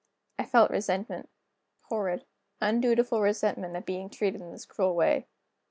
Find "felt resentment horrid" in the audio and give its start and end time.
0.45-2.25